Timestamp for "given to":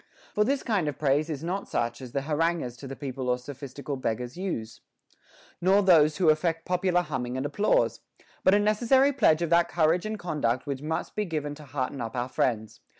11.25-11.65